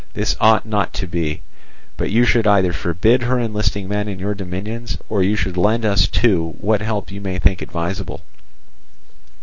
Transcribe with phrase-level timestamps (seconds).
[0.15, 1.43] This ought not to be,
[1.95, 5.85] but you should either forbid her enlisting men in your dominions, or you should lend
[5.85, 8.21] us too what help you may think advisable.